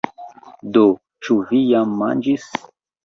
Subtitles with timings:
[0.77, 0.81] Do,
[1.27, 2.49] ĉu vi jam manĝis?